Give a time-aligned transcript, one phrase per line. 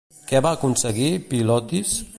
[0.29, 1.97] Què va aconseguir Philotis?